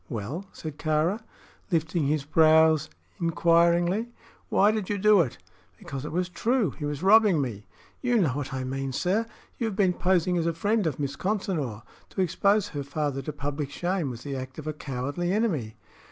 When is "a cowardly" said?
14.65-15.31